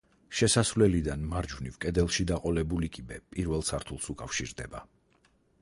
[0.37, 4.87] შესასვლელიდან მარჯვნივ კედელში დაყოლებული კიბე პირველ სართულს უკავშირდება.